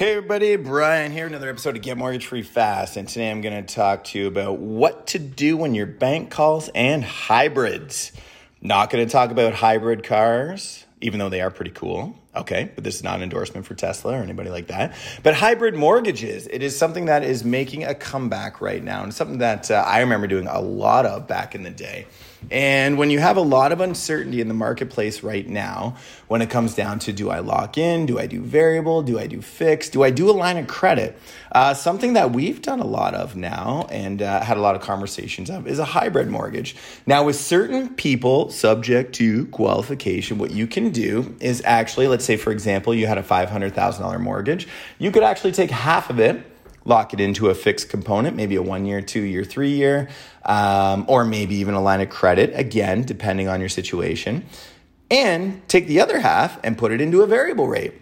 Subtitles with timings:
[0.00, 2.96] Hey everybody, Brian here, another episode of Get Mortgage Free Fast.
[2.96, 6.30] And today I'm going to talk to you about what to do when your bank
[6.30, 8.10] calls and hybrids.
[8.62, 12.16] Not going to talk about hybrid cars, even though they are pretty cool.
[12.34, 14.94] Okay, but this is not an endorsement for Tesla or anybody like that.
[15.24, 19.38] But hybrid mortgages, it is something that is making a comeback right now, and something
[19.38, 22.06] that uh, I remember doing a lot of back in the day.
[22.50, 25.96] And when you have a lot of uncertainty in the marketplace right now,
[26.28, 29.26] when it comes down to do I lock in, do I do variable, do I
[29.26, 31.18] do fixed, do I do a line of credit,
[31.52, 34.80] uh, something that we've done a lot of now and uh, had a lot of
[34.80, 36.76] conversations of is a hybrid mortgage.
[37.06, 42.36] Now, with certain people subject to qualification, what you can do is actually, let's say,
[42.36, 46.44] for example, you had a $500,000 mortgage, you could actually take half of it
[46.84, 50.08] lock it into a fixed component, maybe a one year, two year, three year,
[50.44, 54.44] um, or maybe even a line of credit, again, depending on your situation.
[55.10, 57.94] And take the other half and put it into a variable rate.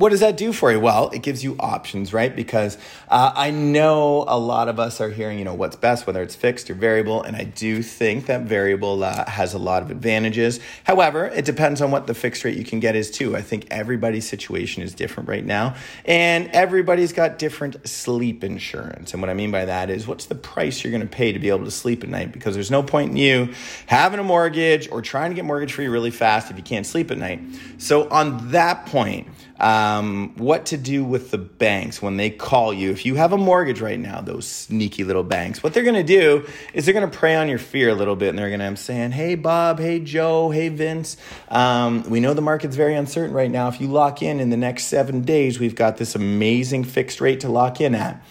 [0.00, 0.80] What does that do for you?
[0.80, 2.34] Well, it gives you options, right?
[2.34, 2.78] Because
[3.10, 6.34] uh, I know a lot of us are hearing, you know, what's best, whether it's
[6.34, 10.58] fixed or variable, and I do think that variable uh, has a lot of advantages.
[10.84, 13.36] However, it depends on what the fixed rate you can get is too.
[13.36, 15.74] I think everybody's situation is different right now,
[16.06, 19.12] and everybody's got different sleep insurance.
[19.12, 21.38] And what I mean by that is, what's the price you're going to pay to
[21.38, 22.32] be able to sleep at night?
[22.32, 23.52] Because there's no point in you
[23.84, 27.10] having a mortgage or trying to get mortgage free really fast if you can't sleep
[27.10, 27.42] at night.
[27.76, 29.28] So on that point
[29.60, 32.90] um, what to do with the banks when they call you.
[32.90, 36.02] If you have a mortgage right now, those sneaky little banks, what they're going to
[36.02, 38.60] do is they're going to prey on your fear a little bit and they're going
[38.60, 41.16] to say, hey, Bob, hey, Joe, hey, Vince,
[41.48, 43.68] um, we know the market's very uncertain right now.
[43.68, 47.40] If you lock in in the next seven days, we've got this amazing fixed rate
[47.40, 48.22] to lock in at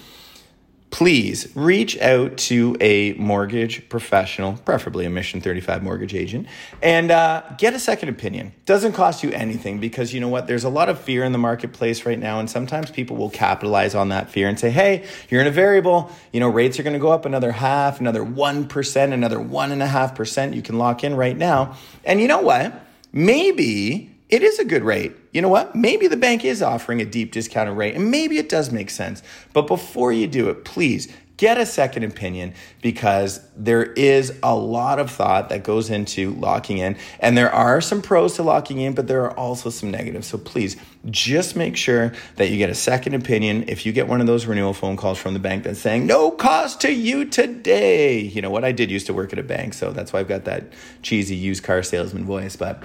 [0.91, 6.47] please reach out to a mortgage professional, preferably a Mission 35 mortgage agent,
[6.81, 8.51] and uh, get a second opinion.
[8.65, 10.47] Doesn't cost you anything because you know what?
[10.47, 13.93] There's a lot of fear in the marketplace right now, and sometimes people will capitalize
[13.93, 16.93] on that fear and say, hey, you're in a variable, you know, rates are going
[16.93, 20.55] to go up another half, another 1%, another 1.5%.
[20.55, 21.78] You can lock in right now.
[22.03, 22.73] And you know what?
[23.11, 25.16] Maybe it is a good rate.
[25.34, 25.75] You know what?
[25.75, 29.23] Maybe the bank is offering a deep discounted rate and maybe it does make sense.
[29.53, 35.00] But before you do it, please get a second opinion because there is a lot
[35.00, 36.97] of thought that goes into locking in.
[37.22, 40.28] And there are some pros to locking in, but there are also some negatives.
[40.28, 40.75] So please
[41.09, 43.63] just make sure that you get a second opinion.
[43.69, 46.29] If you get one of those renewal phone calls from the bank that's saying, no
[46.29, 48.19] cost to you today.
[48.19, 48.66] You know what?
[48.66, 50.73] I did used to work at a bank, so that's why I've got that
[51.03, 52.57] cheesy used car salesman voice.
[52.57, 52.84] But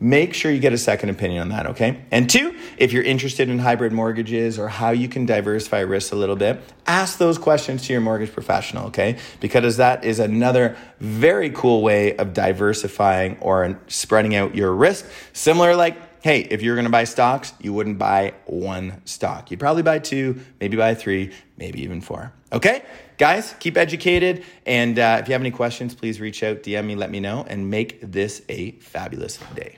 [0.00, 2.04] make sure you get a second opinion on that, okay?
[2.10, 6.16] And two, if you're interested in hybrid mortgages or how you can diversify risks a
[6.16, 9.18] little bit, ask those questions to your mortgage professional, okay?
[9.40, 15.06] Because that is another very cool way of diversifying or spreading out your risk.
[15.32, 19.50] Similar like hey, if you're to buy stocks, you wouldn't buy one stock.
[19.50, 22.32] You'd probably buy two, maybe buy three, maybe even four.
[22.50, 22.82] Okay?
[23.18, 24.42] Guys, keep educated.
[24.64, 27.44] And uh, if you have any questions, please reach out, DM me, let me know,
[27.46, 29.76] and make this a fabulous day.